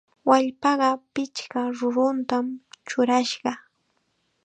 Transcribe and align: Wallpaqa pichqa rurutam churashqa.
Wallpaqa 0.29 0.89
pichqa 1.13 1.61
rurutam 1.77 2.45
churashqa. 2.87 3.51